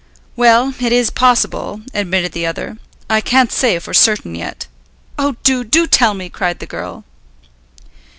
"Well, 0.35 0.73
it 0.79 0.91
is 0.91 1.11
possible," 1.11 1.81
admitted 1.93 2.31
the 2.31 2.43
other. 2.43 2.79
"I 3.07 3.21
can't 3.21 3.51
say 3.51 3.77
for 3.77 3.93
certain 3.93 4.33
yet." 4.33 4.65
"Oh, 5.19 5.35
do, 5.43 5.63
do 5.63 5.85
tell 5.85 6.15
me!" 6.15 6.27
cried 6.27 6.57
the 6.57 6.65
girl. 6.65 7.03